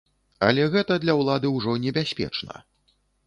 Але 0.45 0.63
гэта 0.75 0.97
для 1.03 1.13
ўлады 1.19 1.47
ўжо 1.57 1.75
небяспечна. 1.85 2.61